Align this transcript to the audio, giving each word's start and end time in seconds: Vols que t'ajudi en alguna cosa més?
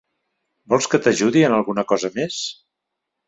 Vols 0.73 0.87
que 0.93 0.99
t'ajudi 1.07 1.45
en 1.49 1.55
alguna 1.57 1.85
cosa 1.91 2.11
més? 2.17 2.39